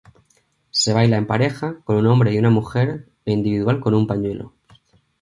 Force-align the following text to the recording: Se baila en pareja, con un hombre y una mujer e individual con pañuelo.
Se 0.71 0.93
baila 0.93 1.15
en 1.17 1.27
pareja, 1.27 1.77
con 1.83 1.95
un 1.97 2.07
hombre 2.07 2.33
y 2.33 2.39
una 2.39 2.49
mujer 2.49 3.07
e 3.23 3.33
individual 3.33 3.79
con 3.81 4.07
pañuelo. 4.07 4.51